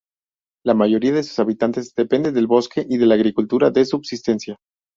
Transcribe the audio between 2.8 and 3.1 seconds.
y de